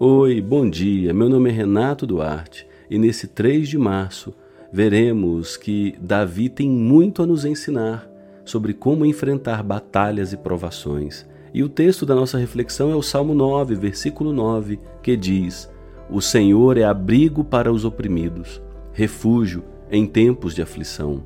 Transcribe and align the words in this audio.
Oi, 0.00 0.40
bom 0.40 0.70
dia. 0.70 1.12
Meu 1.12 1.28
nome 1.28 1.50
é 1.50 1.52
Renato 1.52 2.06
Duarte 2.06 2.68
e 2.88 2.96
nesse 2.96 3.26
3 3.26 3.68
de 3.68 3.76
março 3.76 4.32
veremos 4.72 5.56
que 5.56 5.96
Davi 6.00 6.48
tem 6.48 6.70
muito 6.70 7.20
a 7.20 7.26
nos 7.26 7.44
ensinar 7.44 8.08
sobre 8.44 8.72
como 8.72 9.04
enfrentar 9.04 9.60
batalhas 9.60 10.32
e 10.32 10.36
provações. 10.36 11.26
E 11.52 11.64
o 11.64 11.68
texto 11.68 12.06
da 12.06 12.14
nossa 12.14 12.38
reflexão 12.38 12.92
é 12.92 12.94
o 12.94 13.02
Salmo 13.02 13.34
9, 13.34 13.74
versículo 13.74 14.32
9, 14.32 14.78
que 15.02 15.16
diz: 15.16 15.68
O 16.08 16.20
Senhor 16.20 16.78
é 16.78 16.84
abrigo 16.84 17.42
para 17.42 17.72
os 17.72 17.84
oprimidos, 17.84 18.62
refúgio 18.92 19.64
em 19.90 20.06
tempos 20.06 20.54
de 20.54 20.62
aflição. 20.62 21.24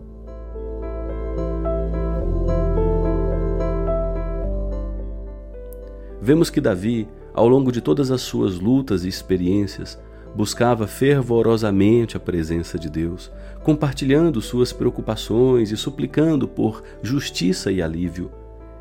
Vemos 6.23 6.49
que 6.49 6.61
Davi 6.61 7.07
ao 7.35 7.49
longo 7.49 7.73
de 7.73 7.81
todas 7.81 8.11
as 8.11 8.21
suas 8.21 8.59
lutas 8.59 9.05
e 9.05 9.09
experiências, 9.09 9.99
buscava 10.35 10.87
fervorosamente 10.87 12.17
a 12.17 12.21
presença 12.21 12.79
de 12.79 12.89
Deus, 12.89 13.31
compartilhando 13.63 14.41
suas 14.41 14.73
preocupações 14.73 15.71
e 15.71 15.77
suplicando 15.77 16.49
por 16.49 16.83
justiça 17.03 17.71
e 17.71 17.83
alívio. 17.83 18.31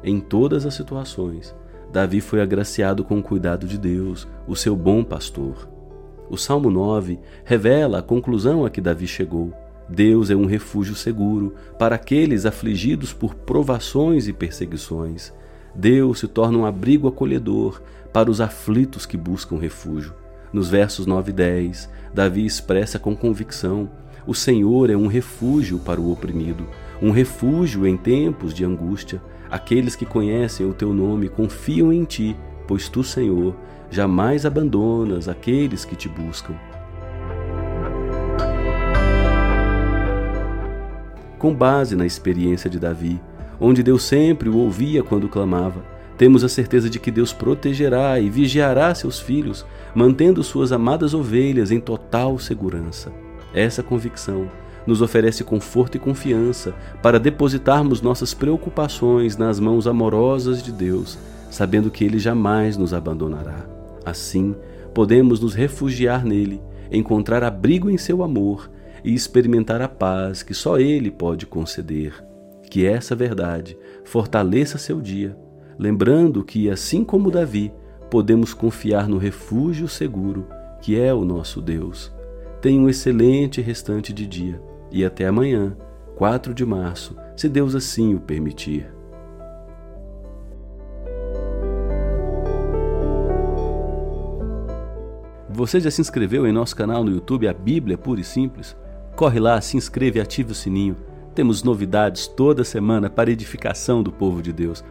Em 0.04 0.20
todas 0.20 0.66
as 0.66 0.74
situações, 0.74 1.54
Davi 1.92 2.22
foi 2.22 2.42
agraciado 2.42 3.04
com 3.04 3.20
o 3.20 3.24
cuidado 3.24 3.68
de 3.68 3.78
Deus, 3.78 4.28
o 4.48 4.56
seu 4.56 4.76
bom 4.76 5.04
pastor. 5.04 5.70
O 6.30 6.38
Salmo 6.38 6.72
9 6.72 7.20
revela 7.44 8.00
a 8.00 8.02
conclusão 8.02 8.66
a 8.66 8.70
que 8.70 8.80
Davi 8.80 9.06
chegou. 9.06 9.54
Deus 9.90 10.30
é 10.30 10.36
um 10.36 10.46
refúgio 10.46 10.96
seguro 10.96 11.54
para 11.78 11.96
aqueles 11.96 12.46
afligidos 12.46 13.12
por 13.12 13.36
provações 13.36 14.30
e 14.30 14.32
perseguições. 14.32 15.34
Deus 15.74 16.20
se 16.20 16.28
torna 16.28 16.58
um 16.58 16.66
abrigo 16.66 17.08
acolhedor 17.08 17.82
para 18.12 18.30
os 18.30 18.42
aflitos 18.42 19.06
que 19.06 19.18
buscam 19.18 19.58
refúgio. 19.58 20.14
Nos 20.52 20.70
versos 20.70 21.06
9 21.06 21.32
e 21.32 21.34
10, 21.34 21.90
Davi 22.14 22.46
expressa 22.46 23.00
com 23.00 23.16
convicção: 23.16 23.90
O 24.28 24.34
Senhor 24.34 24.90
é 24.90 24.98
um 24.98 25.08
refúgio 25.08 25.80
para 25.80 26.02
o 26.02 26.12
oprimido, 26.12 26.68
um 27.02 27.12
refúgio 27.12 27.88
em 27.88 27.96
tempos 27.96 28.54
de 28.54 28.66
angústia. 28.66 29.22
Aqueles 29.50 29.96
que 29.96 30.06
conhecem 30.06 30.66
o 30.66 30.74
teu 30.74 30.94
nome 30.94 31.30
confiam 31.30 31.92
em 31.92 32.04
ti, 32.04 32.36
pois 32.68 32.88
tu, 32.88 33.04
Senhor, 33.04 33.56
jamais 33.90 34.46
abandonas 34.46 35.28
aqueles 35.28 35.84
que 35.84 35.96
te 35.96 36.08
buscam. 36.08 36.54
Com 41.38 41.56
base 41.56 41.96
na 41.96 42.06
experiência 42.06 42.70
de 42.70 42.78
Davi, 42.78 43.20
onde 43.62 43.84
Deus 43.84 44.02
sempre 44.02 44.50
o 44.50 44.58
ouvia 44.58 45.04
quando 45.04 45.30
clamava, 45.30 45.86
temos 46.18 46.44
a 46.44 46.50
certeza 46.50 46.90
de 46.90 47.00
que 47.00 47.12
Deus 47.12 47.32
protegerá 47.32 48.20
e 48.20 48.30
vigiará 48.30 48.94
seus 48.96 49.20
filhos, 49.20 49.66
mantendo 49.94 50.44
suas 50.44 50.72
amadas 50.72 51.14
ovelhas 51.14 51.72
em 51.72 51.80
total 51.80 52.40
segurança. 52.40 53.12
Essa 53.54 53.84
convicção 53.84 54.50
nos 54.86 55.02
oferece 55.02 55.44
conforto 55.44 55.96
e 55.96 56.00
confiança 56.00 56.74
para 57.04 57.20
depositarmos 57.20 58.02
nossas 58.02 58.34
preocupações 58.34 59.38
nas 59.38 59.60
mãos 59.60 59.86
amorosas 59.86 60.64
de 60.64 60.72
Deus, 60.72 61.20
sabendo 61.52 61.92
que 61.92 62.04
Ele 62.04 62.18
jamais 62.18 62.78
nos 62.78 62.94
abandonará. 62.94 63.66
Assim, 64.04 64.56
podemos 64.94 65.40
nos 65.40 65.54
refugiar 65.54 66.26
nele, 66.26 66.62
encontrar 66.92 67.44
abrigo 67.44 67.90
em 67.90 67.98
seu 67.98 68.24
amor 68.24 68.72
e 69.04 69.14
experimentar 69.14 69.82
a 69.82 69.88
paz 69.88 70.42
que 70.42 70.54
só 70.54 70.80
Ele 70.80 71.12
pode 71.12 71.46
conceder. 71.46 72.31
Que 72.72 72.86
essa 72.86 73.14
verdade 73.14 73.78
fortaleça 74.06 74.78
seu 74.78 75.02
dia 75.02 75.38
lembrando 75.78 76.42
que, 76.42 76.70
assim 76.70 77.04
como 77.04 77.30
Davi, 77.30 77.74
podemos 78.10 78.54
confiar 78.54 79.10
no 79.10 79.18
refúgio 79.18 79.90
seguro 79.90 80.48
que 80.82 80.98
é 80.98 81.14
o 81.14 81.26
nosso 81.26 81.62
Deus. 81.62 82.14
Tenha 82.62 82.80
um 82.80 82.88
excelente 82.88 83.60
restante 83.60 84.14
de 84.14 84.26
dia 84.26 84.62
e 84.90 85.04
até 85.04 85.28
amanhã, 85.28 85.76
4 86.16 86.54
de 86.54 86.66
março, 86.66 87.14
se 87.36 87.50
Deus 87.50 87.76
assim 87.76 88.16
o 88.16 88.22
permitir. 88.22 88.90
Você 95.50 95.82
já 95.82 95.92
se 95.92 96.00
inscreveu 96.00 96.48
em 96.48 96.54
nosso 96.54 96.74
canal 96.74 97.04
no 97.04 97.12
YouTube 97.12 97.50
A 97.50 97.54
Bíblia 97.54 97.98
Pura 97.98 98.22
e 98.22 98.24
Simples? 98.24 98.78
Corre 99.18 99.42
lá, 99.42 99.60
se 99.60 99.76
inscreve 99.76 100.20
e 100.20 100.22
ative 100.22 100.54
o 100.54 100.56
sininho. 100.56 101.11
Temos 101.34 101.64
novidades 101.64 102.28
toda 102.28 102.64
semana 102.64 103.10
para 103.10 103.32
edificação 103.32 104.04
do 104.04 104.12
povo 104.12 104.42
de 104.42 104.52
Deus. 104.52 104.84